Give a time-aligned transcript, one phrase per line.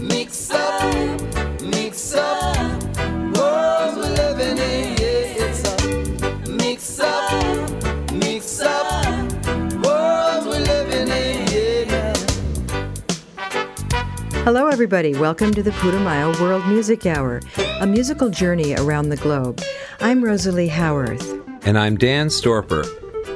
[0.00, 0.94] Mix up,
[1.62, 2.56] mix up,
[3.34, 4.92] world we're living in.
[4.98, 9.12] Yeah, it's a mix up, mix up,
[9.82, 11.48] world we're living in.
[11.88, 12.14] Yeah.
[14.44, 15.14] Hello, everybody.
[15.14, 17.40] Welcome to the Putumayo World Music Hour,
[17.80, 19.62] a musical journey around the globe.
[20.00, 21.26] I'm Rosalie Howarth.
[21.66, 22.84] And I'm Dan Storper.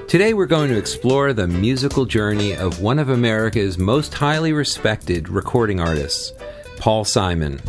[0.08, 5.28] Today we're going to explore the musical journey of one of America's most highly respected
[5.28, 6.32] recording artists,
[6.80, 7.60] Paul Simon.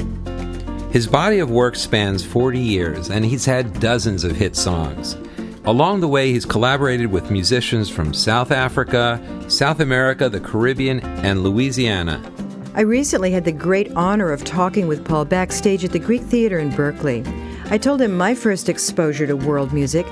[0.92, 5.18] His body of work spans 40 years, and he's had dozens of hit songs.
[5.66, 11.44] Along the way, he's collaborated with musicians from South Africa, South America, the Caribbean, and
[11.44, 12.24] Louisiana.
[12.74, 16.58] I recently had the great honor of talking with Paul backstage at the Greek Theater
[16.58, 17.24] in Berkeley.
[17.70, 20.06] I told him my first exposure to world music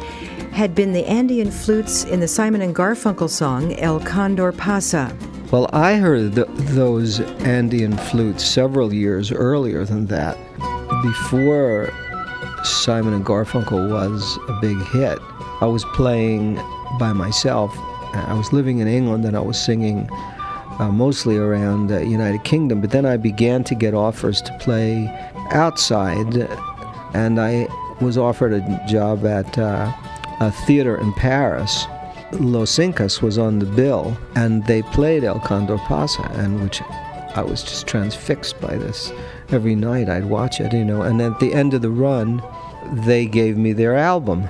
[0.52, 5.16] had been the Andean flutes in the Simon and Garfunkel song El Condor Pasa.
[5.52, 10.38] Well, I heard th- those Andean flutes several years earlier than that.
[11.02, 11.92] Before
[12.64, 15.18] Simon and Garfunkel was a big hit,
[15.62, 16.62] I was playing
[17.00, 17.76] by myself.
[18.14, 20.08] I was living in England and I was singing
[20.78, 25.10] uh, mostly around the United Kingdom, but then I began to get offers to play
[25.50, 26.48] outside,
[27.16, 27.68] and I
[28.02, 29.92] was offered a job at uh,
[30.42, 31.86] a theater in Paris.
[32.34, 36.82] Los Incas was on the bill, and they played El Condor Pasa, and which
[37.36, 39.12] I was just transfixed by this.
[39.50, 42.42] Every night I'd watch it, you know, and at the end of the run,
[43.06, 44.48] they gave me their album.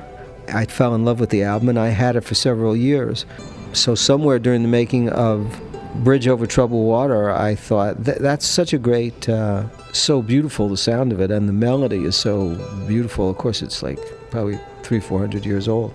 [0.50, 3.26] I fell in love with the album, and I had it for several years.
[3.74, 5.62] So somewhere during the making of
[6.04, 9.64] Bridge Over Troubled Water, I thought that, that's such a great, uh,
[9.94, 12.56] so beautiful the sound of it, and the melody is so
[12.88, 13.30] beautiful.
[13.30, 14.00] Of course, it's like
[14.32, 15.94] probably three, four hundred years old.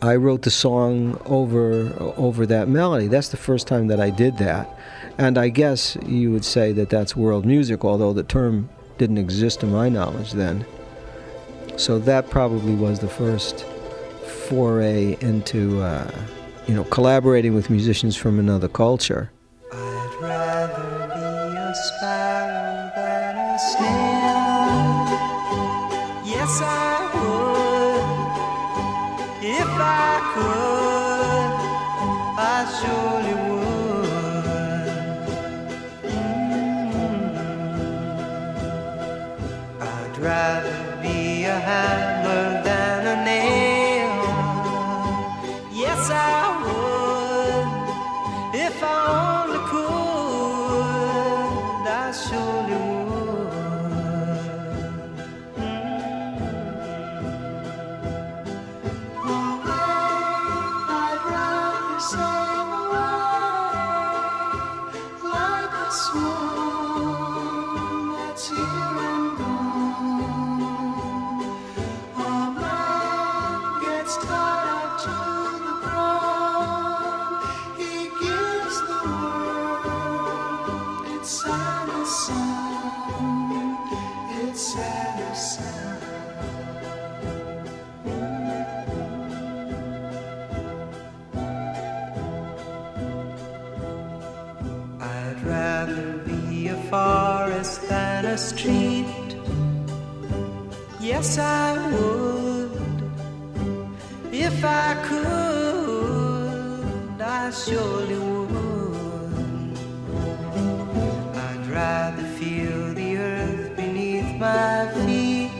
[0.00, 3.08] I wrote the song over over that melody.
[3.08, 4.68] That's the first time that I did that,
[5.18, 8.68] and I guess you would say that that's world music, although the term
[8.98, 10.64] didn't exist to my knowledge then.
[11.76, 13.64] So that probably was the first
[14.48, 16.10] foray into, uh,
[16.66, 19.30] you know, collaborating with musicians from another culture.
[107.64, 109.78] Surely would.
[111.34, 115.50] I'd rather feel the earth beneath my feet.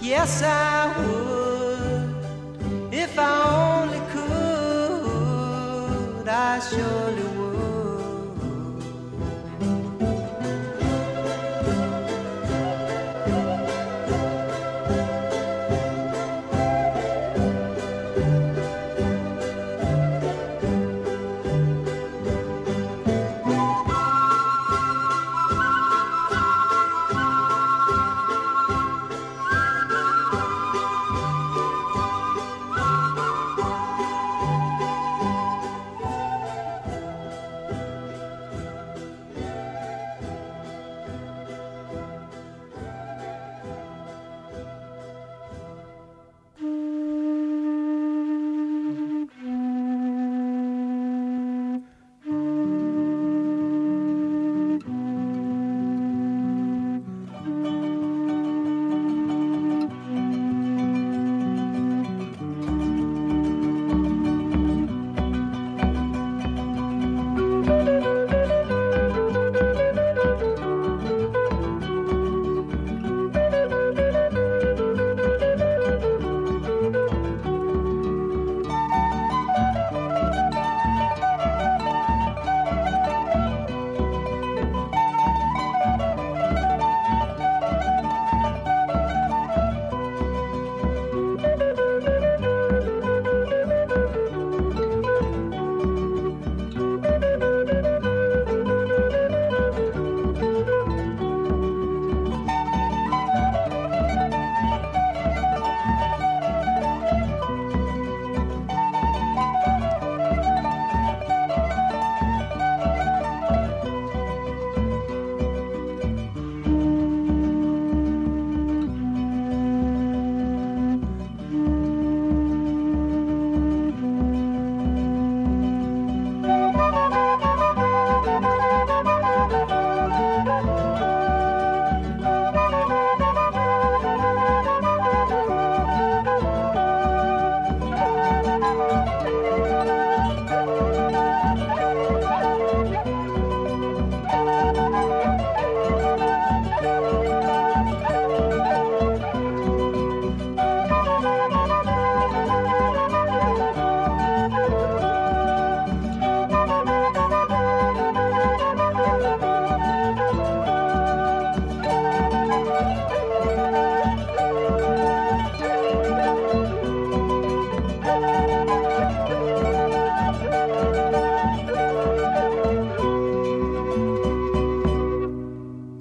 [0.00, 1.11] Yes, I would.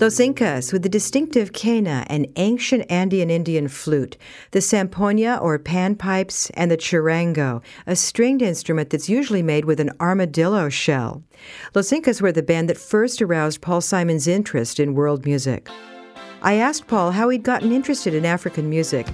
[0.01, 4.18] Los Incas with the distinctive quena, an ancient Andean Indian flute,
[4.50, 9.92] the zampoña or panpipes, and the charango, a stringed instrument that's usually made with an
[10.00, 11.21] armadillo shell.
[11.75, 15.69] Los Incas were the band that first aroused Paul Simon's interest in world music.
[16.42, 19.07] I asked Paul how he'd gotten interested in African music,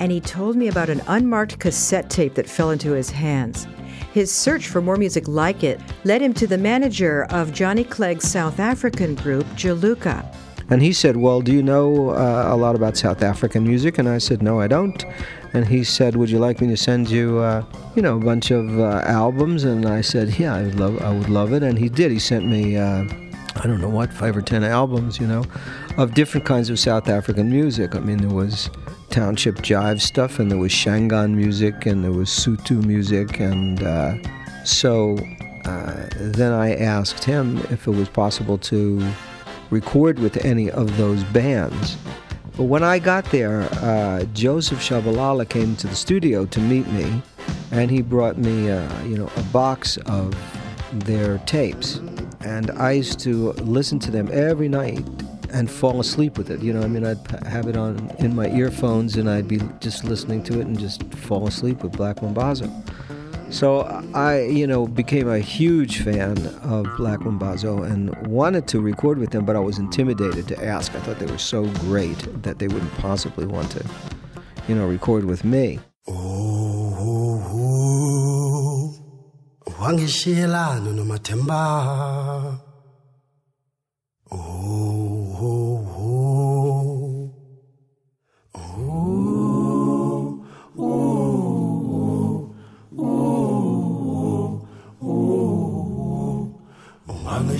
[0.00, 3.66] and he told me about an unmarked cassette tape that fell into his hands.
[4.14, 8.30] His search for more music like it led him to the manager of Johnny Clegg's
[8.30, 10.24] South African group, Juluka.
[10.70, 13.98] And he said, Well, do you know uh, a lot about South African music?
[13.98, 15.04] And I said, No, I don't.
[15.52, 17.64] And he said, Would you like me to send you, uh,
[17.96, 19.64] you know, a bunch of uh, albums?
[19.64, 21.64] And I said, Yeah, I would love, I would love it.
[21.64, 22.12] And he did.
[22.12, 23.02] He sent me, uh,
[23.56, 25.42] I don't know what, five or ten albums, you know,
[25.96, 27.96] of different kinds of South African music.
[27.96, 28.70] I mean, there was
[29.14, 34.16] township jive stuff, and there was Shangaan music, and there was Sutu music, and uh,
[34.64, 35.16] so
[35.64, 39.08] uh, then I asked him if it was possible to
[39.70, 41.96] record with any of those bands.
[42.56, 47.22] But when I got there, uh, Joseph Shabalala came to the studio to meet me,
[47.70, 50.34] and he brought me, uh, you know, a box of
[50.92, 52.00] their tapes,
[52.40, 55.06] and I used to listen to them every night
[55.54, 56.60] and fall asleep with it.
[56.60, 60.04] You know, I mean, I'd have it on in my earphones, and I'd be just
[60.04, 62.68] listening to it and just fall asleep with Black Mambazo.
[63.50, 63.82] So
[64.14, 69.30] I, you know, became a huge fan of Black Mambazo and wanted to record with
[69.30, 70.92] them, but I was intimidated to ask.
[70.96, 73.84] I thought they were so great that they wouldn't possibly want to,
[74.66, 75.78] you know, record with me.
[76.08, 77.14] Oh,
[79.78, 80.90] wangishiyelana
[84.32, 85.13] oh,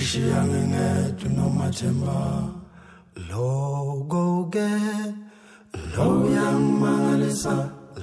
[0.05, 1.29] wangishiya ngingedwa
[4.53, 4.69] ke
[5.97, 7.55] lo uyangimangalisa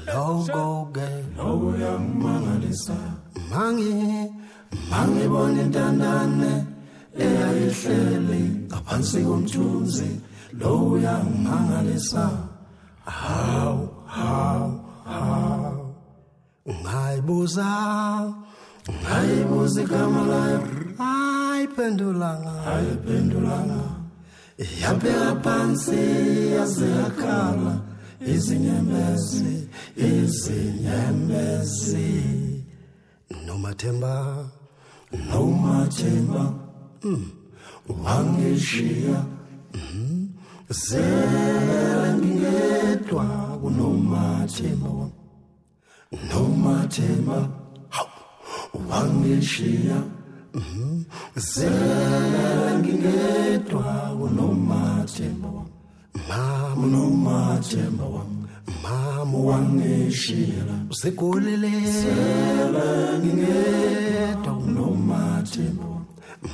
[0.07, 1.07] logo ke
[1.37, 2.99] lo uyangimangalisa
[3.51, 3.95] mangi
[4.91, 6.67] mangibona intandane
[7.15, 10.11] eyayihleli ngaphansi komthunzi
[10.59, 12.25] lo uyangimangalisa
[13.07, 14.71] hawu hawu
[15.07, 15.95] hawu
[16.67, 17.71] ngayibuza
[18.91, 20.82] ngayibuza igama layo
[21.83, 23.81] ayiphendulanga ayiphendulanga
[24.83, 26.01] yabheka phansi
[26.55, 27.75] yaze yakhala
[28.33, 29.53] izinyembezi
[29.97, 32.11] izinyembezi.
[33.47, 34.15] Nomathemba.
[35.29, 36.45] Nomathemba.
[37.05, 37.25] Mm,
[38.05, 39.19] wangishiya
[39.75, 40.29] mm,
[40.71, 43.25] zele ngingedwa
[43.61, 44.89] kunomathemba.
[44.99, 45.13] Wami
[46.31, 47.39] nomathemba
[48.91, 49.99] wangishiya
[50.55, 51.05] mhm,
[51.37, 55.71] zele ngingedwa kunomathemba wami
[56.29, 58.47] mama nomathemba wami
[58.83, 66.07] mama wangishiyela usekhulile sele ngingedwa kunomathemba wami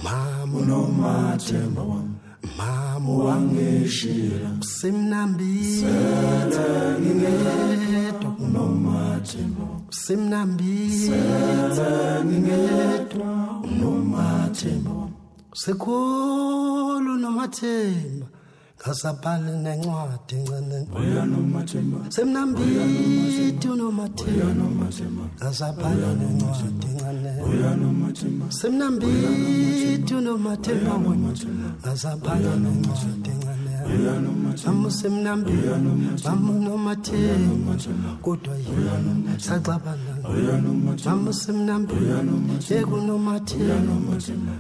[0.05, 2.15] mama nomathemba wami
[2.59, 5.87] mama wangishila simnambile
[7.01, 8.35] ngingedwa.
[8.53, 11.17] Nomathembo simnambile
[12.25, 13.63] ngingedwa.
[13.81, 15.11] Nomathembo
[15.55, 18.27] sekhulu nomathemba
[18.81, 20.79] ngasabhali nencwadi ncane
[22.15, 24.65] semnambithi unomathemba
[25.41, 27.33] ngasabhali nencwadi ncane
[28.59, 30.95] semnambithi unomathemba
[31.83, 33.59] ngasabhali nencwadi ncane
[34.67, 35.69] Mamu semnambithi
[36.25, 40.13] mamu nomathemba kodwa yena saxabana
[41.05, 44.15] mamu semnambithi ekunomathemba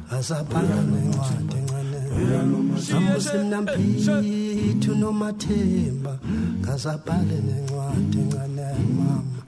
[0.08, 1.58] ngasabhali nencwadi
[2.08, 6.12] ncane samusemnamphithu nomathemba
[6.60, 8.66] ngazabhale nencwadi ncane
[8.98, 9.40] mama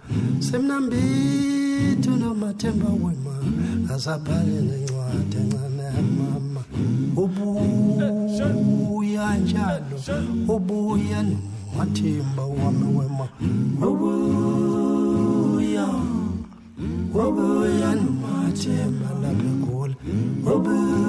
[0.47, 3.35] semnambithu nomathemba wema
[3.85, 5.87] ngazabhale nencwadi ncane
[6.19, 6.62] mama
[7.23, 9.97] ubuya njalo
[10.55, 13.26] ubuya nomathemba wami wema.
[13.88, 15.87] Ubuya
[17.25, 19.97] ubuya nomathemba lapha egoli
[20.55, 21.00] ubuya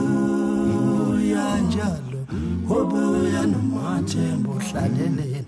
[2.78, 5.42] ubuya nomathemba uhlaleleni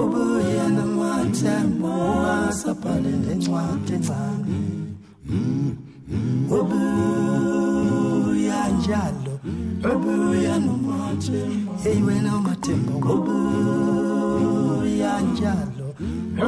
[0.00, 1.88] ubuya nomathemba
[2.22, 4.56] wasabhale nencwadi encane
[7.68, 9.34] ubuya njalo
[9.92, 15.86] ubuya nomathemba hey wena umathemba ubuya njalo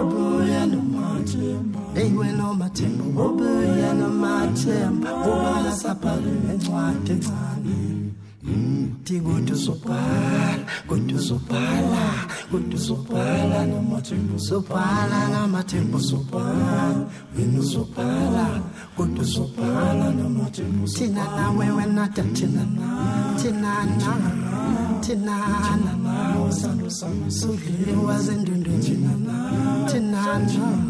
[0.01, 7.75] ubuya nomathemba hey wena umathemba ubuya nomathemba wasabhale nencwadi encane
[8.51, 12.05] sithi kodwa uzobhala kodwa uzobhala
[12.51, 18.47] kodwa uzobhala namathembu uzobhala namathembu uzobhala wena uzobhala
[18.97, 22.89] kodwa uzobhala namathembu thina nawe wena thina na
[23.41, 24.13] thina na
[25.01, 25.37] thina
[26.05, 30.90] na usando sami sudlile wazendundweni thina na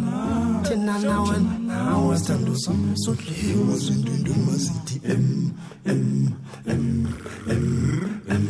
[0.71, 1.47] tena nawen
[1.93, 2.73] awasithandusa
[3.03, 5.51] sodliwa zindwindwini masithi m
[5.85, 6.03] m
[6.67, 6.85] m
[7.47, 7.65] m
[8.29, 8.47] m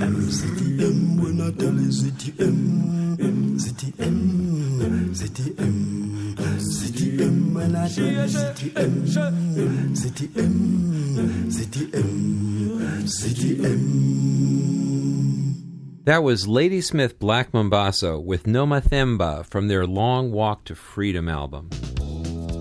[0.00, 2.58] m zithi m wena dale zithi m
[3.18, 4.18] m zithi m
[5.18, 5.76] zithi m
[6.58, 8.92] zithi m wena dale zithi m
[10.00, 10.54] zithi m
[11.54, 12.10] zithi m
[13.04, 15.29] zithi m
[16.04, 21.68] That was Ladysmith Black Mambazo with Nomathemba from their Long Walk to Freedom album.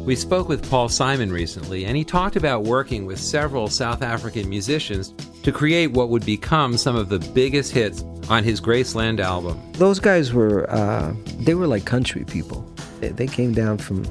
[0.06, 4.50] We spoke with Paul Simon recently, and he talked about working with several South African
[4.50, 9.58] musicians to create what would become some of the biggest hits on his Graceland album.
[9.74, 12.70] Those guys were uh, they were like country people.
[13.00, 14.06] They, they came down from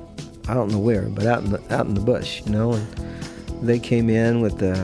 [0.49, 3.68] I don't know where, but out in the out in the bush, you know, and
[3.68, 4.75] they came in with the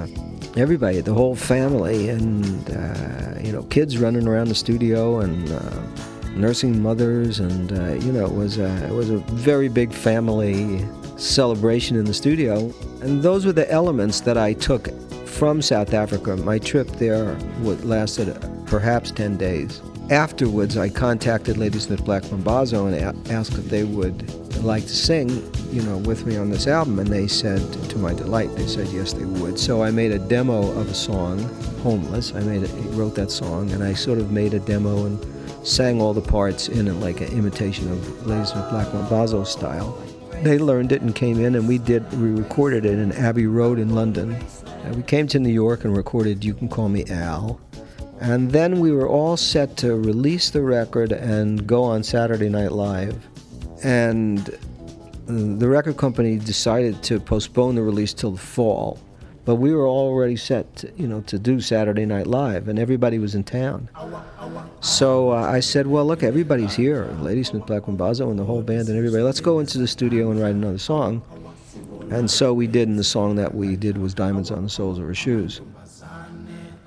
[0.57, 5.51] everybody, the whole family, and uh, you know, kids running around the studio and.
[5.51, 5.83] Uh,
[6.37, 10.85] nursing mothers, and uh, you know, it was a, it was a very big family
[11.17, 12.73] celebration in the studio.
[13.03, 14.89] And those were the elements that I took
[15.27, 16.37] from South Africa.
[16.37, 19.81] My trip there would lasted perhaps 10 days.
[20.11, 24.33] Afterwards, I contacted Ladysmith Black Mambazo and asked if they would
[24.63, 25.29] like to sing,
[25.75, 28.87] you know, with me on this album, and they said, to my delight, they said
[28.89, 29.59] yes, they would.
[29.59, 31.41] So I made a demo of a song,
[31.83, 35.19] "Homeless." I made it, wrote that song, and I sort of made a demo and
[35.67, 39.99] sang all the parts in it like an imitation of Ladysmith Black Mambazo style.
[40.45, 42.03] They learned it and came in, and we did.
[42.21, 44.37] We recorded it in Abbey Road in London.
[44.85, 47.59] And we came to New York and recorded "You Can Call Me Al."
[48.21, 52.73] And then we were all set to release the record and go on Saturday Night
[52.73, 53.17] Live.
[53.83, 54.57] And
[55.27, 58.99] the record company decided to postpone the release till the fall.
[59.45, 63.19] But we were already set, to, you know, to do Saturday Night Live, and everybody
[63.19, 63.91] was in town.
[64.81, 67.05] So uh, I said, "Well, look, everybody's here.
[67.21, 69.23] Ladysmith Black Mambazo and the whole band and everybody.
[69.23, 71.23] Let's go into the studio and write another song."
[72.11, 74.99] And so we did, and the song that we did was "Diamonds on the Soles
[74.99, 75.61] of Her Shoes."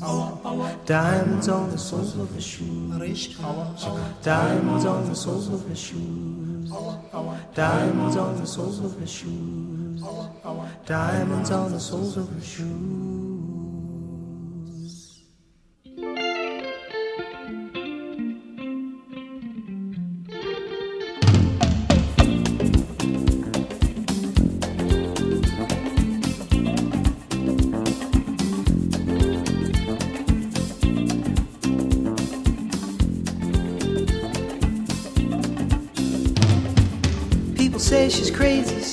[0.00, 3.36] Diamonds on the soles of her shoes.
[4.22, 6.70] Diamonds on the soles of her shoes.
[7.54, 10.02] Diamonds on the soles of her shoes.
[10.86, 13.29] Diamonds on the soles of her shoes.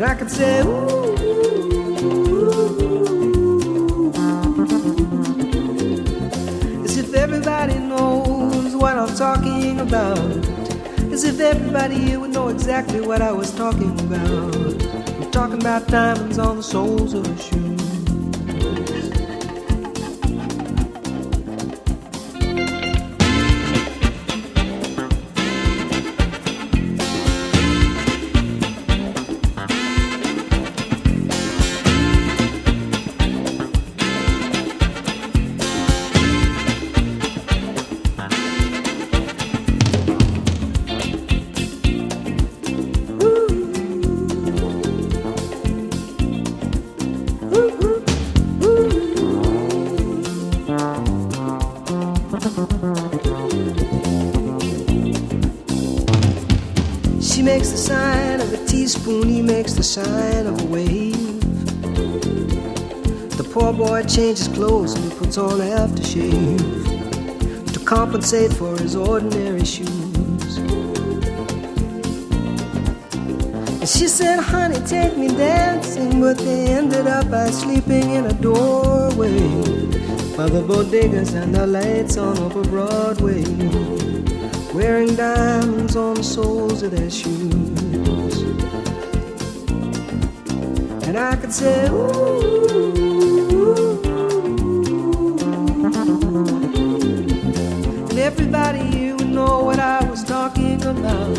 [0.00, 1.20] And I could say, Ooh.
[6.82, 10.16] As if everybody knows what I'm talking about.
[11.12, 14.82] As if everybody here would know exactly what I was talking about.
[15.20, 17.79] I'm talking about diamonds on the soles of her shoes.
[59.90, 61.40] Sign of a wave.
[63.36, 69.64] The poor boy changes clothes and he puts on aftershave to compensate for his ordinary
[69.64, 70.58] shoes.
[73.80, 78.32] And she said, Honey, take me dancing, but they ended up by sleeping in a
[78.32, 79.40] doorway
[80.36, 83.42] by the bodegas and the lights on over Broadway
[84.72, 87.79] wearing diamonds on the soles of their shoes.
[91.20, 92.80] I could say, ooh.
[98.18, 101.38] Everybody you would know what I was talking about.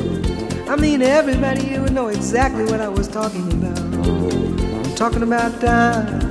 [0.70, 3.80] I mean, everybody you would know exactly what I was talking about.
[3.80, 6.31] I'm talking about time.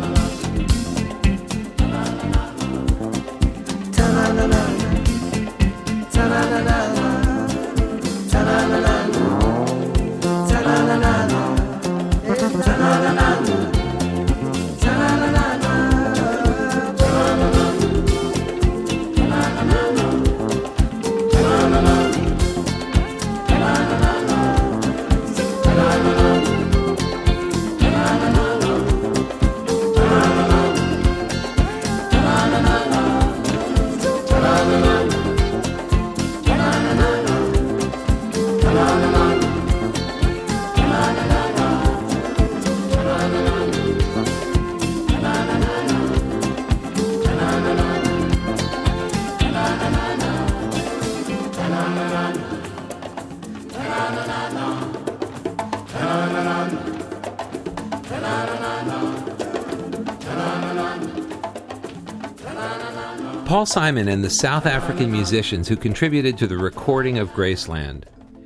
[63.61, 68.05] Paul Simon and the South African musicians who contributed to the recording of Graceland.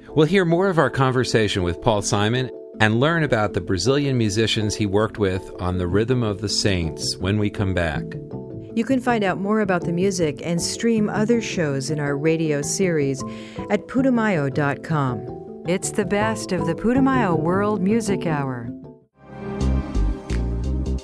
[0.10, 2.52] We'll hear more of our conversation with Paul Simon
[2.82, 7.16] and learn about the Brazilian musicians he worked with on the Rhythm of the Saints
[7.16, 8.04] when we come back.
[8.74, 12.62] You can find out more about the music and stream other shows in our radio
[12.62, 13.24] series
[13.70, 15.64] at putumayo.com.
[15.66, 18.65] It's the best of the Putumayo World Music Hour.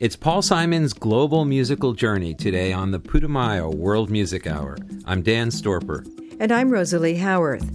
[0.00, 4.78] It's Paul Simon's global musical journey today on the Putumayo World Music Hour.
[5.04, 6.06] I'm Dan Storper.
[6.40, 7.70] And I'm Rosalie Howarth.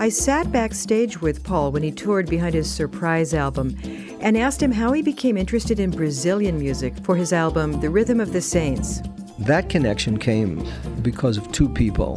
[0.00, 3.76] I sat backstage with Paul when he toured behind his surprise album
[4.20, 8.18] and asked him how he became interested in Brazilian music for his album, The Rhythm
[8.18, 9.00] of the Saints.
[9.38, 10.68] That connection came
[11.02, 12.16] because of two people.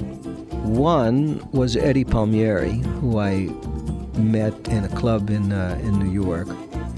[0.64, 3.42] One was Eddie Palmieri, who I
[4.18, 6.48] met in a club in, uh, in New York.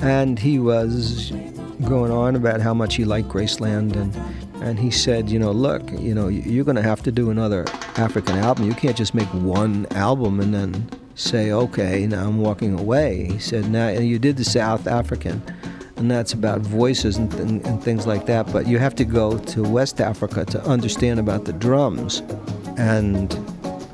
[0.01, 1.33] And he was
[1.83, 4.15] going on about how much he liked Graceland and
[4.63, 7.65] and he said, you know, look, you know, you're going to have to do another
[7.97, 8.65] African album.
[8.65, 13.25] You can't just make one album and then say, okay, now I'm walking away.
[13.25, 15.41] He said, now you did the South African,
[15.97, 18.51] and that's about voices and, th- and things like that.
[18.53, 22.21] But you have to go to West Africa to understand about the drums,
[22.77, 23.33] and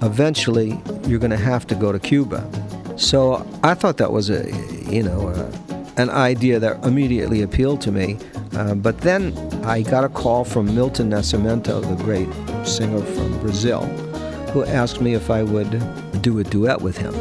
[0.03, 2.47] eventually you're going to have to go to Cuba.
[2.95, 4.45] So I thought that was a,
[4.87, 5.68] you know, a,
[5.99, 8.17] an idea that immediately appealed to me.
[8.53, 9.33] Uh, but then
[9.65, 12.29] I got a call from Milton Nascimento, the great
[12.65, 13.81] singer from Brazil,
[14.53, 15.71] who asked me if I would
[16.21, 17.13] do a duet with him.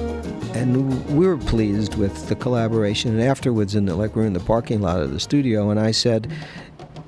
[0.55, 3.12] and we were pleased with the collaboration.
[3.12, 5.79] And afterwards, in the, like we we're in the parking lot of the studio, and
[5.79, 6.33] I said,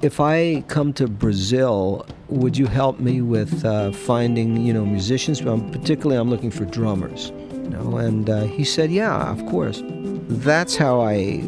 [0.02, 5.40] "If I come to Brazil, would you help me with uh, finding, you know, musicians?
[5.40, 7.32] Particularly, I'm looking for drummers."
[7.70, 9.82] Know, and uh, he said, "Yeah, of course."
[10.28, 11.38] That's how I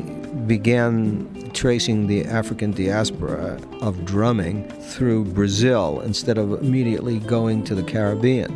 [0.47, 7.83] began tracing the African diaspora of drumming through Brazil instead of immediately going to the
[7.83, 8.51] Caribbean.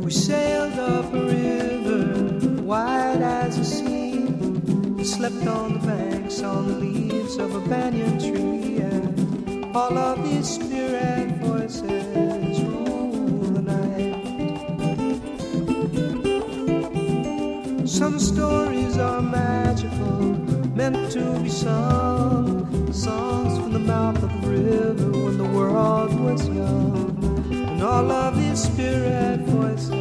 [0.00, 4.20] We sailed up a river wide as a sea.
[4.20, 8.78] We slept on the banks on the leaves of a banyan tree.
[8.78, 12.45] And all of these spirit voices
[17.96, 20.20] Some stories are magical,
[20.76, 22.92] meant to be sung.
[22.92, 27.16] Songs from the mouth of the river when the world was young.
[27.50, 29.95] And all of these spirit voices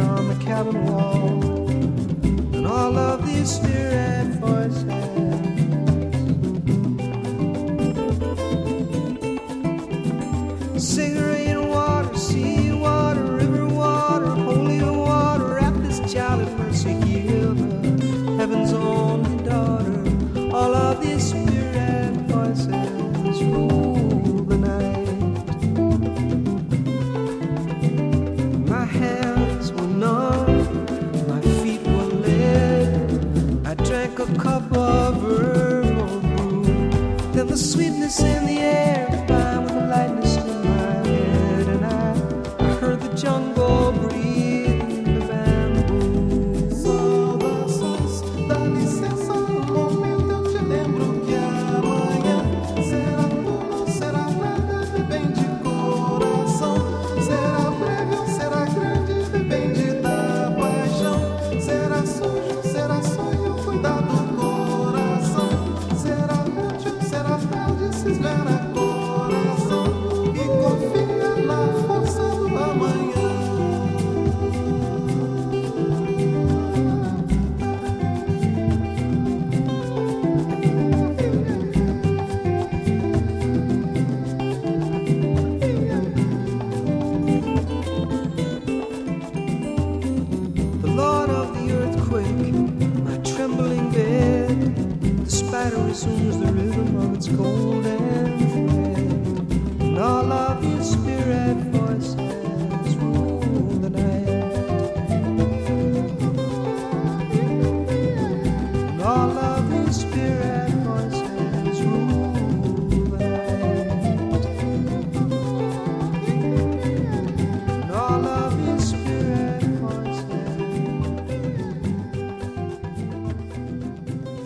[0.00, 1.68] down the cabin wall,
[2.56, 4.19] and all of these spirit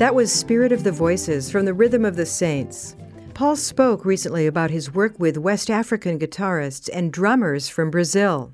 [0.05, 2.95] That was Spirit of the Voices from the Rhythm of the Saints.
[3.33, 8.53] Paul spoke recently about his work with West African guitarists and drummers from Brazil.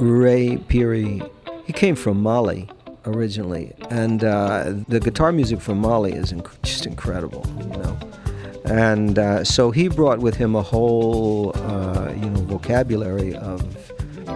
[0.00, 1.30] Ray Phiri,
[1.64, 2.68] he came from Mali
[3.04, 7.96] originally, and uh, the guitar music from Mali is inc- just incredible, you know.
[8.64, 13.62] And uh, so he brought with him a whole, uh, you know, vocabulary of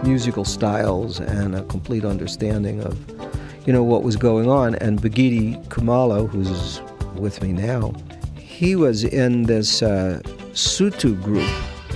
[0.05, 3.20] musical styles and a complete understanding of,
[3.67, 4.75] you know, what was going on.
[4.77, 6.81] And Bakithi Kumalo, who's
[7.15, 7.93] with me now,
[8.37, 10.21] he was in this uh,
[10.53, 11.49] Sutu group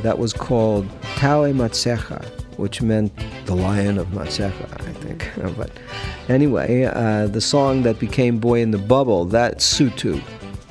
[0.02, 2.24] that was called Tau Ea Matsekha,
[2.58, 3.12] which meant
[3.46, 5.30] the Lion of Matsekha, I think.
[5.56, 5.70] but
[6.28, 10.22] anyway, uh, the song that became Boy in the Bubble, that Sutu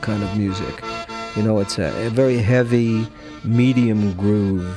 [0.01, 0.83] kind of music.
[1.35, 3.07] You know, it's a, a very heavy,
[3.43, 4.67] medium groove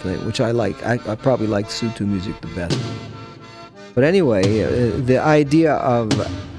[0.00, 0.84] thing, which I like.
[0.84, 2.78] I, I probably like Sutu music the best.
[3.96, 6.10] But anyway, uh, the idea of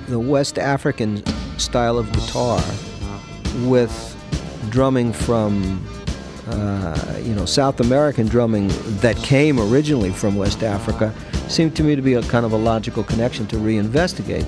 [0.07, 1.23] the West African
[1.59, 2.59] style of guitar
[3.67, 3.93] with
[4.71, 5.85] drumming from
[6.47, 8.69] uh, you know, South American drumming
[9.01, 11.13] that came originally from West Africa
[11.47, 14.47] seemed to me to be a kind of a logical connection to reinvestigate.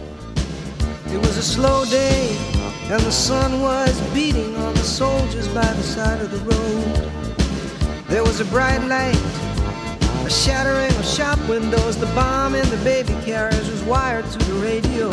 [1.13, 2.35] It was a slow day,
[2.89, 8.07] and the sun was beating on the soldiers by the side of the road.
[8.07, 9.38] There was a bright light,
[10.29, 11.97] a shattering of shop windows.
[11.97, 15.09] The bomb in the baby carriage was wired to the radio.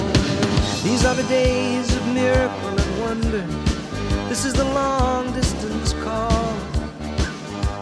[0.85, 3.47] These are the days of miracle and wonder.
[4.29, 6.55] This is the long distance call.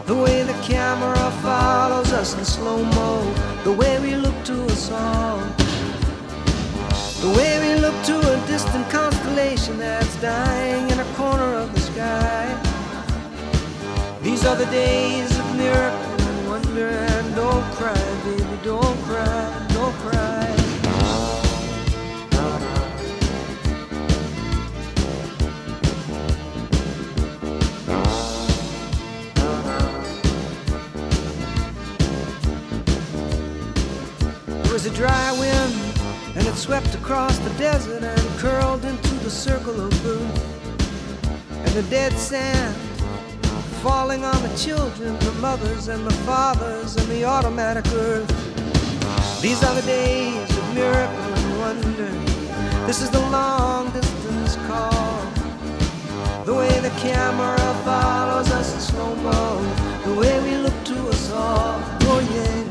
[0.05, 3.33] The way the camera follows us in slow mo.
[3.65, 5.39] The way we look to us all.
[7.19, 11.81] The way we look to a distant constellation that's dying in a corner of the
[11.81, 12.45] sky.
[14.21, 17.24] These are the days of miracle and wonder.
[17.35, 17.93] Don't cry,
[18.23, 20.55] baby, don't cry, don't cry.
[34.47, 35.73] It was a dry wind,
[36.37, 40.25] and it swept across the desert and curled into the circle of blue.
[41.49, 42.84] And the dead sand
[43.85, 48.27] falling on the children, the mothers and the fathers, and the automatic earth.
[49.43, 52.09] These are the days of miracle and wonder.
[52.87, 55.21] This is the long distance call.
[56.45, 59.61] The way the camera follows us in slow mo.
[60.03, 61.77] The way we look to us all.
[62.09, 62.63] Oh, yeah.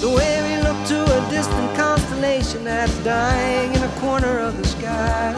[0.00, 4.66] The way we look to a distant constellation that's dying in a corner of the
[4.66, 5.34] sky.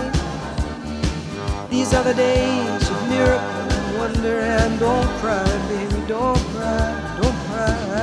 [1.71, 3.66] These are the days of miracle
[3.97, 4.41] wonder.
[4.41, 7.97] And don't cry, baby, don't cry, don't cry.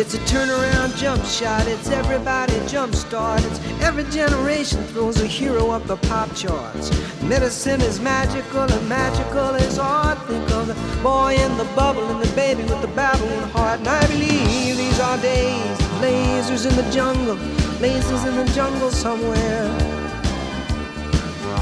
[0.00, 3.44] It's a turnaround jump shot, it's everybody jump start.
[3.44, 6.90] It's every generation throws a hero up the pop charts.
[7.22, 10.18] Medicine is magical and magical is art.
[10.26, 13.80] Think of the boy in the bubble and the baby with the babbling heart.
[13.80, 17.36] And I believe these are days, lasers in the jungle,
[17.80, 19.68] lasers in the jungle somewhere.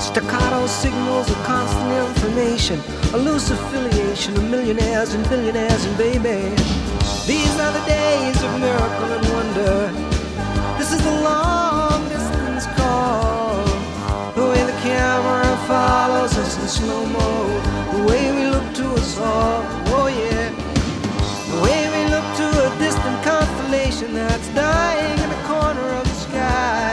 [0.01, 2.81] Staccato signals of constant information,
[3.15, 6.55] a loose affiliation of millionaires and billionaires and baby.
[7.27, 9.93] These are the days of miracle and wonder.
[10.79, 13.65] This is the long distance call.
[14.35, 17.49] The way the camera follows us in slow mo.
[17.93, 18.48] The way we
[19.19, 19.63] look to us all.
[20.01, 20.51] Oh, yeah.
[21.51, 26.15] The way we look to a distant constellation that's dying in the corner of the
[26.15, 26.93] sky.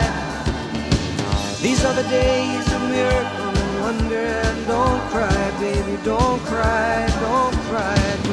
[1.61, 4.15] These are the days of miracle and wonder.
[4.15, 8.24] And don't cry, baby, don't cry, don't cry.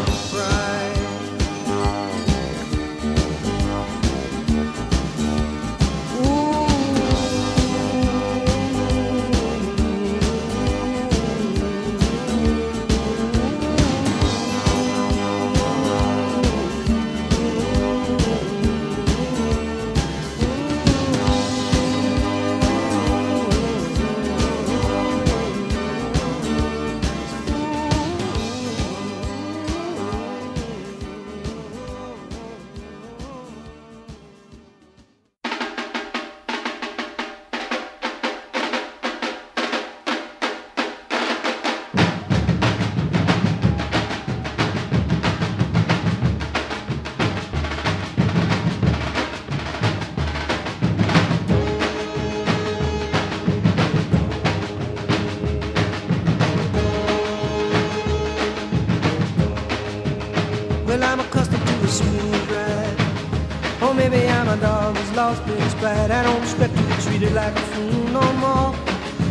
[65.33, 66.11] Lost pride.
[66.11, 68.75] I don't expect to be treated like a fool no more.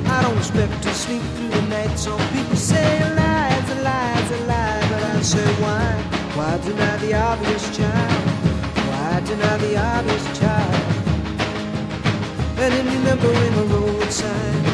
[0.05, 1.97] I don't expect to sleep through the night.
[1.97, 4.87] Some people say lies, a lies, a lie.
[4.89, 5.87] But I say why?
[6.35, 8.23] Why deny the obvious child?
[8.89, 10.75] Why deny the obvious child?
[12.63, 14.65] And in remembering a road sign,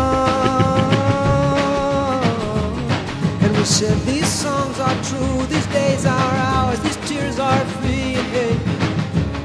[3.43, 7.84] And we said these songs are true, these days are ours, these tears are free
[8.33, 8.57] hit.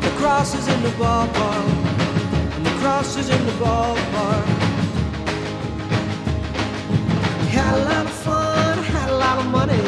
[0.01, 1.69] The cross is in the ballpark,
[2.57, 4.47] and the cross is in the ballpark.
[7.41, 9.83] We Had a lot of fun, had a lot of money.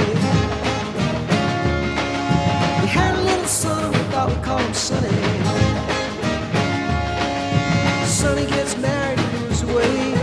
[2.82, 5.08] We had a little son, we thought we'd call him Sonny.
[8.06, 10.14] Sonny gets married and moves away.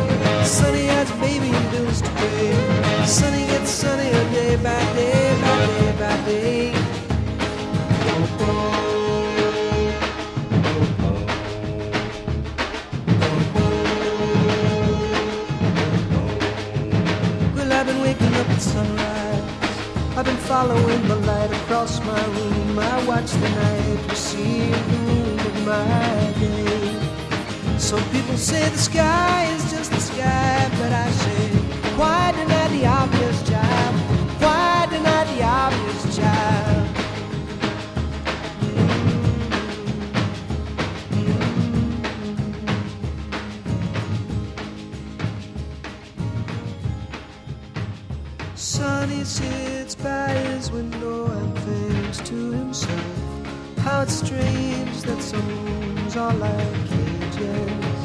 [0.44, 3.06] Sonny has a baby and bills to pay.
[3.06, 5.19] Sonny gets sunnier day by day.
[20.50, 22.80] following the light across my room.
[22.80, 27.78] I watch the night receive the moon of my day.
[27.78, 31.50] Some people say the sky is just the sky, but I say,
[32.00, 33.49] why deny the obvious?
[55.10, 58.02] that songs are like cages.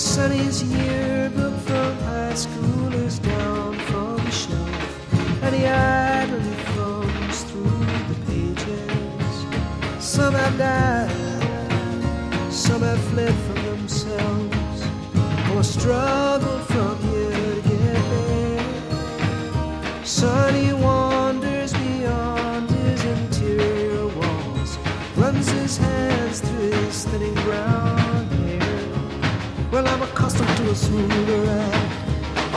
[0.00, 7.86] Sonny's yearbook from high school is down from the shelf, and he idly thumbs through
[8.10, 9.34] the pages.
[9.98, 14.80] Some have died, some have fled from themselves,
[15.56, 16.27] or struck.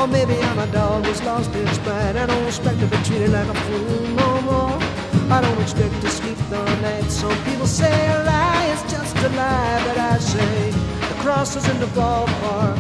[0.02, 2.16] Or maybe I'm a dog that's lost its pride.
[2.16, 4.80] I don't expect to be treated like a fool no more.
[5.30, 7.10] I don't expect to sleep the night.
[7.12, 11.70] Some people say a lie is just a lie, but I say the cross is
[11.70, 12.78] in the ballpark.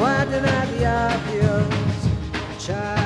[0.00, 3.03] Why deny the obvious, child?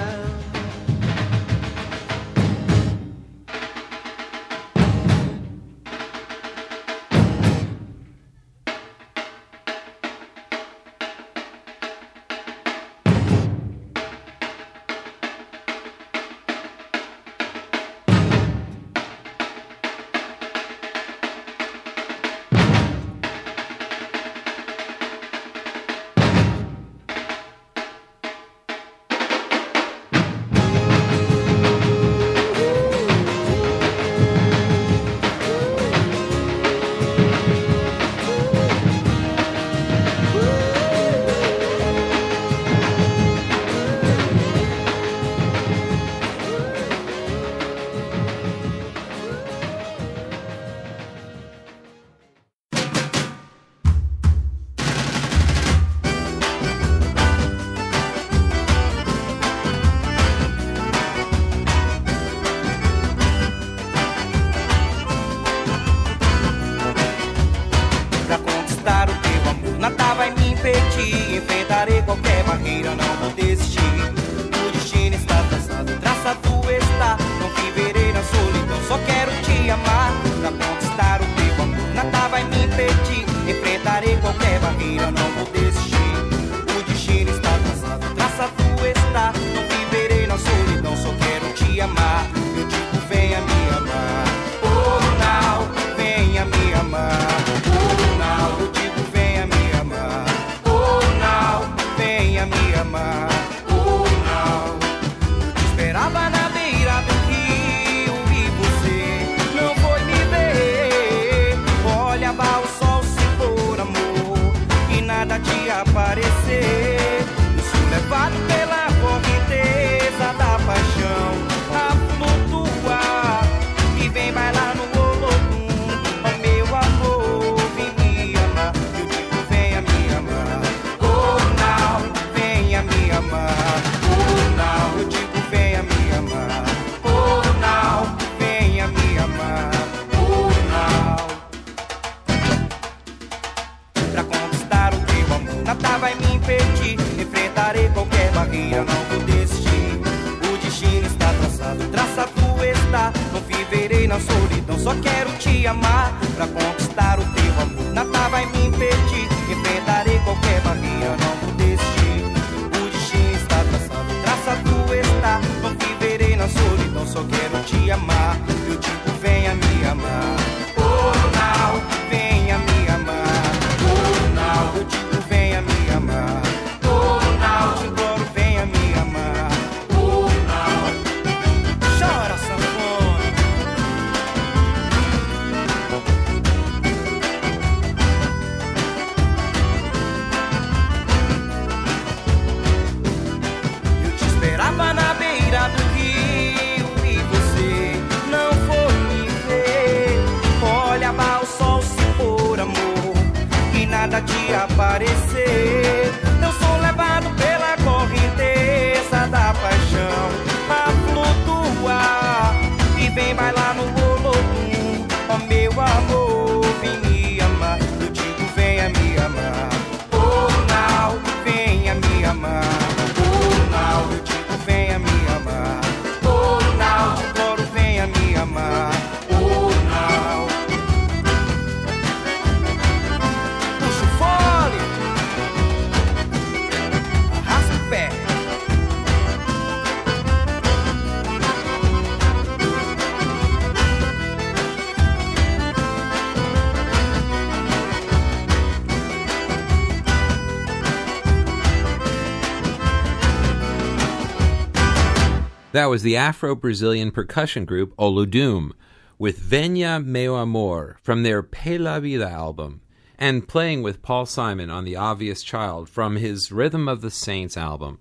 [255.79, 258.73] That was the Afro Brazilian percussion group Olodum
[259.17, 262.81] with Venha Me Amar from their Pela Vida album,
[263.17, 267.57] and playing with Paul Simon on The Obvious Child from his Rhythm of the Saints
[267.57, 268.01] album.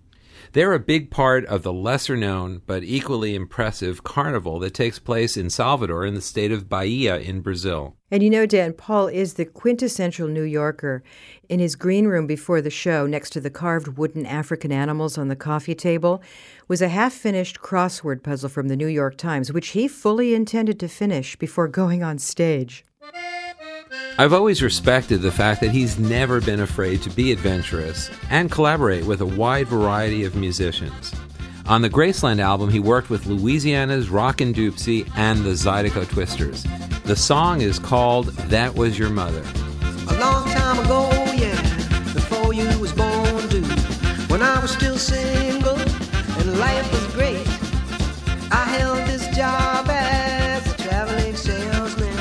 [0.53, 5.37] They're a big part of the lesser known but equally impressive carnival that takes place
[5.37, 7.95] in Salvador in the state of Bahia in Brazil.
[8.09, 11.03] And you know, Dan, Paul is the quintessential New Yorker.
[11.49, 15.27] In his green room before the show, next to the carved wooden African animals on
[15.27, 16.21] the coffee table,
[16.67, 20.79] was a half finished crossword puzzle from the New York Times, which he fully intended
[20.79, 22.83] to finish before going on stage.
[24.19, 29.05] I've always respected the fact that he's never been afraid to be adventurous and collaborate
[29.05, 31.13] with a wide variety of musicians.
[31.67, 36.63] On the Graceland album, he worked with Louisiana's Rockin' Dopsie and the Zydeco Twisters.
[37.03, 39.43] The song is called That Was Your Mother.
[46.57, 47.47] Life was great,
[48.51, 52.15] I held this job as a traveling salesman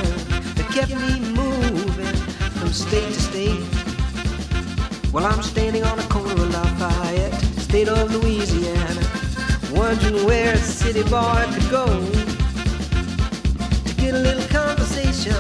[0.57, 2.15] that kept me moving
[2.59, 3.65] from state to state.
[5.13, 9.01] Well, I'm standing on the corner of Lafayette, state of Louisiana,
[9.73, 11.87] wondering where a city boy could go
[13.87, 15.33] to get a little conversation,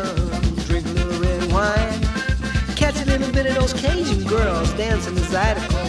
[0.68, 2.00] drink a little red wine,
[2.76, 5.85] catch a little bit of those Cajun girls dancing the Zydeco.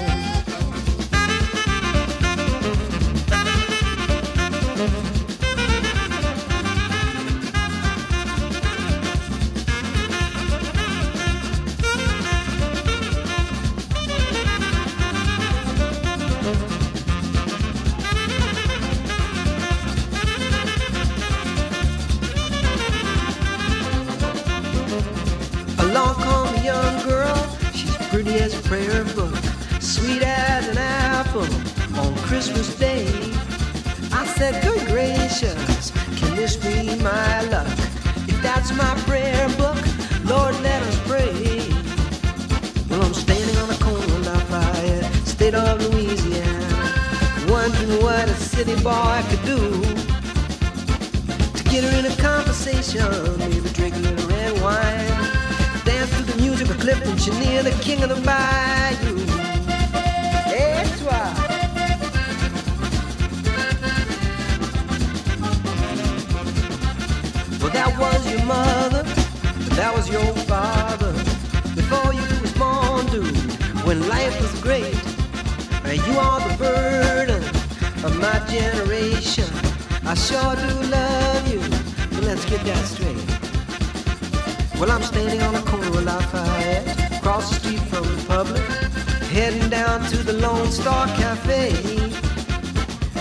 [90.17, 91.73] To the Lone Star Cafe.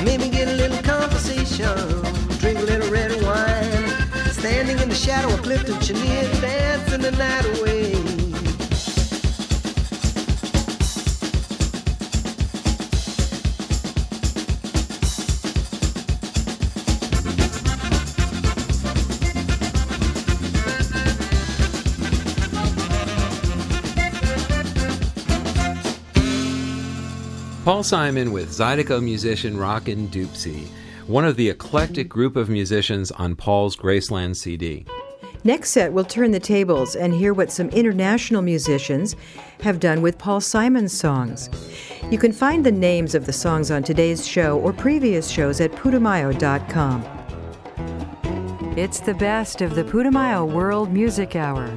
[0.03, 1.77] Maybe get a little conversation,
[2.39, 7.45] drink a little red wine, standing in the shadow of Clifton Chenier, dancing the night
[7.59, 8.16] away.
[27.67, 30.69] Paul Simon with Zydeco musician Rockin' Dopsie,
[31.09, 34.87] one of the eclectic group of musicians on Paul's Graceland CD.
[35.43, 39.17] Next set, we'll turn the tables and hear what some international musicians
[39.63, 41.51] have done with Paul Simon's songs.
[42.09, 45.73] You can find the names of the songs on today's show or previous shows at
[45.73, 47.03] putumayo.com.
[48.77, 51.77] It's the best of the Putumayo World Music Hour.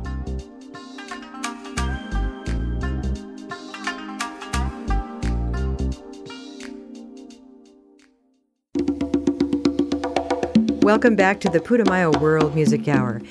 [10.83, 13.21] Welcome back to the Putumayo World Music Hour.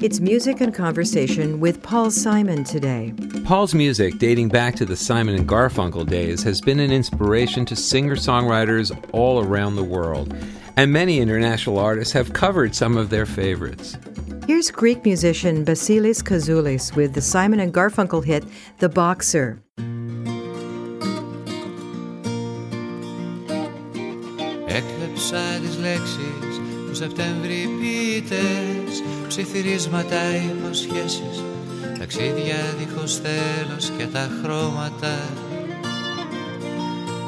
[0.00, 3.12] It's music and conversation with Paul Simon today.
[3.44, 7.74] Paul's music, dating back to the Simon and Garfunkel days, has been an inspiration to
[7.74, 10.32] singer songwriters all around the world,
[10.76, 13.98] and many international artists have covered some of their favorites.
[14.46, 18.44] Here's Greek musician Basilis Kazoullis with the Simon and Garfunkel hit
[18.78, 19.60] The Boxer.
[24.66, 26.39] Έκλεψα τις λέξεις
[27.00, 31.44] Σεπτέμβρη ποιητές Ψιθυρίσματα, υποσχέσεις
[31.98, 35.18] Ταξίδια δίχως τέλος και τα χρώματα.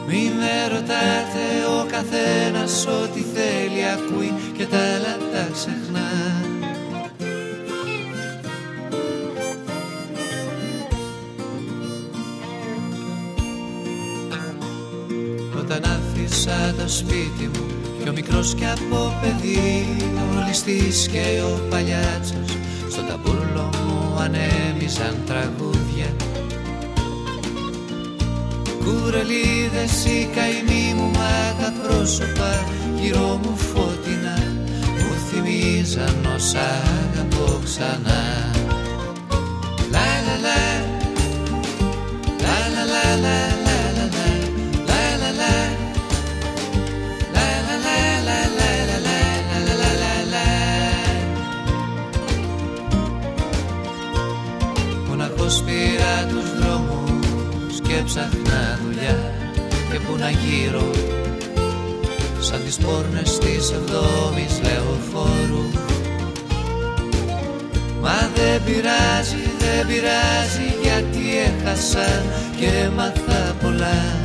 [0.06, 1.46] Μη με ρωτάτε
[1.80, 6.10] ο καθένας ό,τι θέλει ακούει και τα άλλα τα ξεχνά.
[15.58, 22.56] Όταν άφησα το σπίτι μου Πιο μικρός κι από παιδί Ο ληστής και ο παλιάτσος
[22.90, 26.06] Στο ταμπούλο μου ανέμιζαν τραγούδια.
[28.84, 32.64] Κουρελίδες οι καημοί μου μάγα πρόσωπα
[33.00, 34.38] Γύρω μου φώτινα
[34.98, 38.50] Μου θυμίζαν όσα αγαπώ ξανά.
[39.90, 40.60] Λα λα λα
[42.42, 43.61] Λα λα λα λα λα λα
[58.02, 59.32] δρόμους και ψάχνα δουλειά
[59.90, 60.90] και που να γύρω.
[62.40, 65.66] Σαν τις πόρνες της εβδόμης λεωφόρου.
[68.00, 72.22] Μα δεν πειράζει, δεν πειράζει γιατί έχασα
[72.56, 74.21] και έμαθα πολλά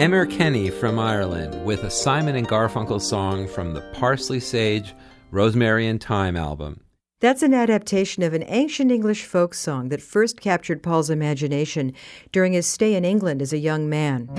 [0.00, 4.94] Emer Kenny from Ireland with a Simon and Garfunkel song from the Parsley Sage,
[5.30, 6.80] Rosemary and Thyme album.
[7.20, 11.92] That's an adaptation of an ancient English folk song that first captured Paul's imagination
[12.32, 14.30] during his stay in England as a young man.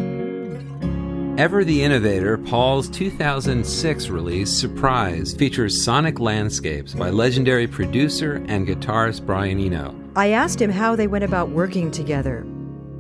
[1.38, 9.28] Ever the Innovator, Paul's 2006 release, Surprise, features sonic landscapes by legendary producer and guitarist
[9.28, 9.94] Brian Eno.
[10.16, 12.48] I asked him how they went about working together.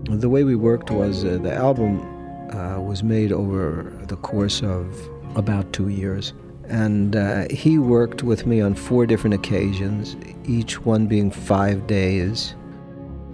[0.04, 2.21] The way we worked was uh, the album
[2.54, 6.34] uh, was made over the course of about two years.
[6.68, 12.56] And uh, he worked with me on four different occasions, each one being five days.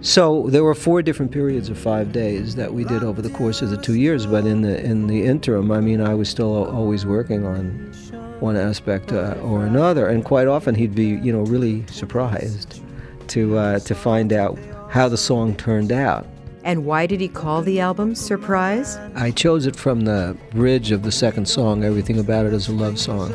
[0.00, 3.62] So there were four different periods of five days that we did over the course
[3.62, 4.26] of the two years.
[4.26, 7.92] But in the in the interim, I mean, I was still always working on
[8.40, 12.80] one aspect uh, or another, and quite often he'd be, you know, really surprised
[13.28, 14.58] to uh, to find out
[14.88, 16.26] how the song turned out.
[16.68, 18.98] And why did he call the album Surprise?
[19.14, 22.72] I chose it from the bridge of the second song, Everything About It is a
[22.72, 23.30] Love Song,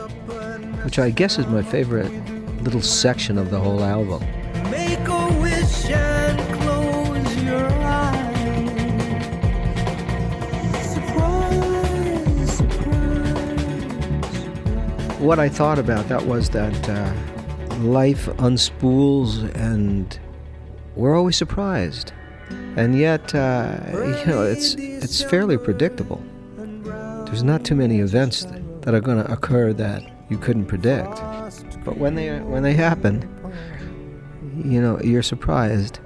[0.86, 2.12] which I guess is my favorite
[2.62, 4.22] little section of the whole album.
[4.70, 8.70] Make a wish and close your eyes.
[10.94, 13.98] Surprise, surprise.
[15.20, 17.12] What I thought about that was that uh,
[17.80, 20.20] life unspools and
[20.96, 22.14] we're always surprised.
[22.76, 26.24] And yet, uh, you know, it's, it's fairly predictable.
[27.26, 28.46] There's not too many events
[28.82, 31.22] that, are going to occur that you couldn't predict.
[31.86, 33.30] But when they, when they happen,
[34.58, 36.00] you know, you're surprised.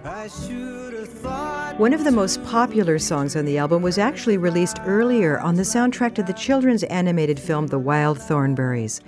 [1.77, 5.63] One of the most popular songs on the album was actually released earlier on the
[5.63, 9.01] soundtrack to the children's animated film The Wild Thornberrys.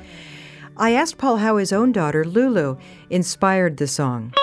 [0.77, 2.77] I asked Paul how his own daughter, Lulu,
[3.09, 4.33] inspired the song.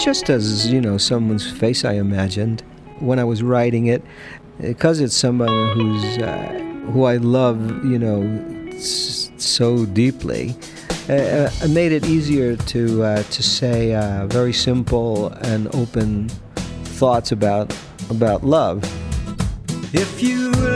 [0.00, 2.62] Just as you know someone's face i imagined
[3.00, 4.02] when i was writing it
[4.58, 6.48] because it's somebody who's uh,
[6.92, 8.22] who i love you know
[8.80, 10.56] so deeply
[11.10, 16.28] uh, uh, it made it easier to uh, to say uh, very simple and open
[17.00, 17.74] thoughts about
[18.10, 18.84] about love.
[19.92, 20.69] If you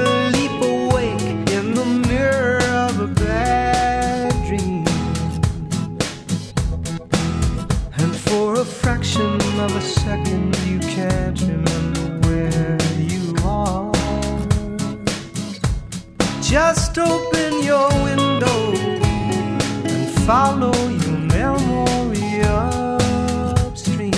[16.55, 18.72] just open your window
[19.90, 24.12] and follow your memory upstream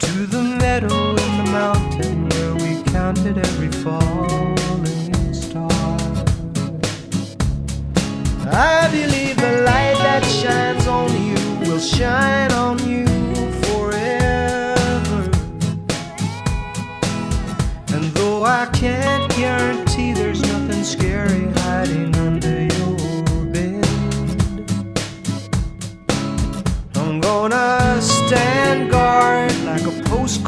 [0.00, 5.70] to the meadow in the mountain where we counted every falling star.
[8.50, 12.50] I believe the light that shines on you will shine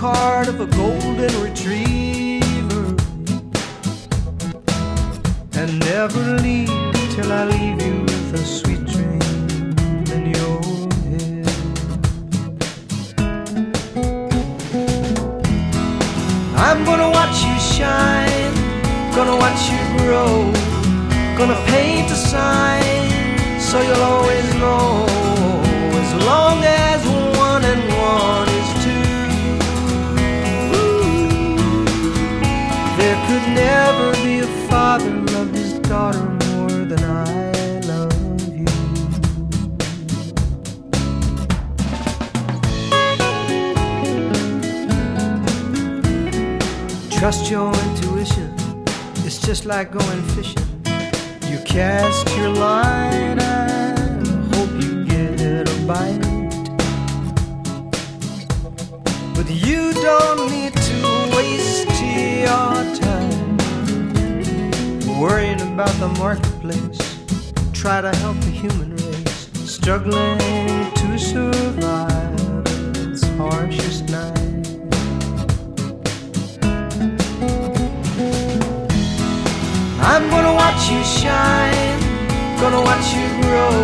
[0.00, 2.86] postcard of a golden retriever
[5.52, 6.68] and never leave
[7.14, 9.74] till I leave you with a sweet dream
[10.16, 10.60] in your
[11.04, 11.46] head.
[16.56, 18.54] I'm gonna watch you shine,
[19.14, 20.50] gonna watch you grow,
[21.36, 25.04] gonna paint a sign so you'll always know.
[26.00, 26.79] As long as
[33.30, 38.12] could never be a father love his daughter more than I love
[38.58, 38.66] you.
[47.18, 48.52] Trust your intuition,
[49.24, 50.68] it's just like going fishing.
[51.50, 56.20] You cast your line and hope you get a bite.
[59.36, 60.59] But you don't need
[65.20, 66.98] worrying about the marketplace.
[67.74, 72.40] Try to help the human race struggling to survive
[72.96, 74.66] its harshest night.
[80.00, 82.00] I'm gonna watch you shine,
[82.58, 83.76] gonna watch you grow,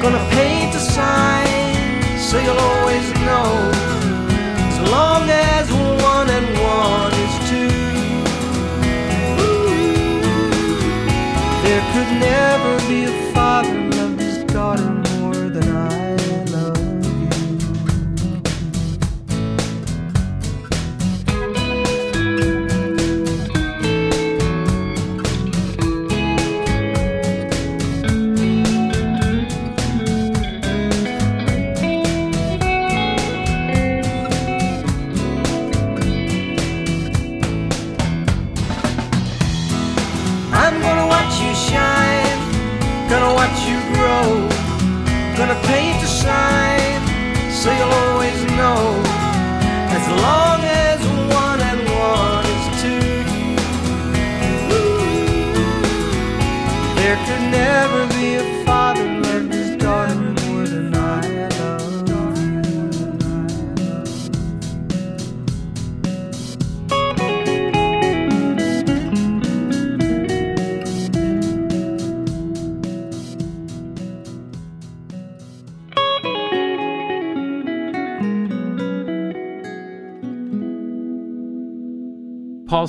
[0.00, 3.89] gonna paint a sign so you'll always know.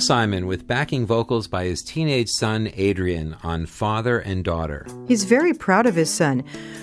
[0.02, 4.84] Simon with backing vocals by his teenage son Adrian on Father and Daughter.
[5.06, 6.42] He's very proud of his son,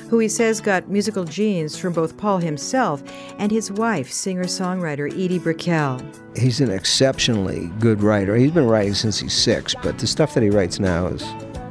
[0.09, 3.03] who he says got musical genes from both Paul himself
[3.37, 6.01] and his wife, singer songwriter Edie Brickell.
[6.35, 8.35] He's an exceptionally good writer.
[8.35, 11.23] He's been writing since he's six, but the stuff that he writes now is,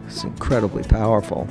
[0.07, 1.49] is incredibly powerful.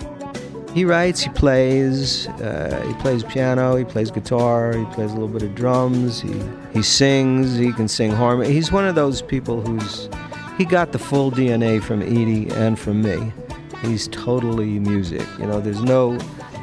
[0.78, 5.28] He writes, he plays, uh, he plays piano, he plays guitar, he plays a little
[5.28, 6.40] bit of drums, he,
[6.72, 8.54] he sings, he can sing harmony.
[8.54, 10.08] He's one of those people who's,
[10.56, 13.34] he got the full DNA from Edie and from me.
[13.82, 16.20] He's totally music, you know, there's no,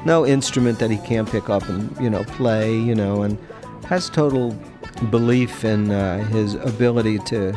[0.07, 3.37] no instrument that he can't pick up and, you know, play, you know, and
[3.87, 4.53] has total
[5.11, 7.53] belief in uh, his ability to,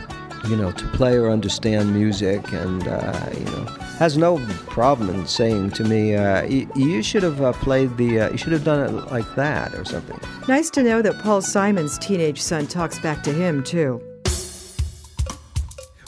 [0.50, 4.38] you know, to play or understand music, and uh, you know, has no
[4.68, 8.38] problem in saying to me, uh, y- "You should have uh, played the, uh, you
[8.38, 12.42] should have done it like that or something." Nice to know that Paul Simon's teenage
[12.42, 14.02] son talks back to him, too.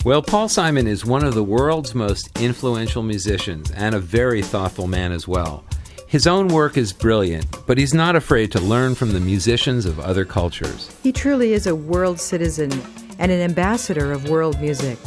[0.05, 4.87] Well, Paul Simon is one of the world's most influential musicians and a very thoughtful
[4.87, 5.65] man as well.
[6.07, 9.99] His own work is brilliant, but he's not afraid to learn from the musicians of
[9.99, 10.89] other cultures.
[11.03, 12.71] He truly is a world citizen
[13.19, 14.97] and an ambassador of world music.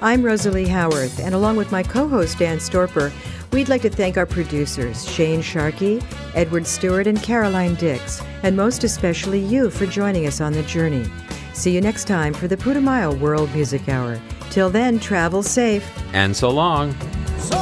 [0.00, 3.12] I'm Rosalie Howarth, and along with my co host Dan Storper,
[3.52, 6.02] we'd like to thank our producers, Shane Sharkey,
[6.34, 11.04] Edward Stewart, and Caroline Dix, and most especially you for joining us on the journey.
[11.52, 14.20] See you next time for the Putumayo World Music Hour.
[14.50, 15.88] Till then, travel safe.
[16.12, 16.94] And so long.
[17.38, 17.56] So